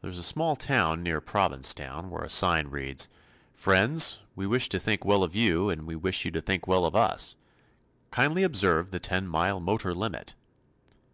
There 0.00 0.08
is 0.08 0.16
a 0.16 0.22
small 0.22 0.56
to 0.56 0.96
near 0.96 1.20
Provincetown 1.20 2.08
where 2.08 2.24
a 2.24 2.30
sign 2.30 2.68
reads 2.68 3.10
"Friends, 3.52 4.22
we 4.34 4.46
wish 4.46 4.70
to 4.70 4.78
think 4.80 5.04
well 5.04 5.22
of 5.22 5.36
you 5.36 5.68
and 5.68 5.86
we 5.86 5.94
wish 5.94 6.24
you 6.24 6.30
to 6.30 6.40
think 6.40 6.66
well 6.66 6.86
of 6.86 6.96
us. 6.96 7.36
Kindly 8.10 8.44
observe 8.44 8.92
the 8.92 8.98
ten 8.98 9.28
mile 9.28 9.60
motor 9.60 9.92
limit." 9.92 10.36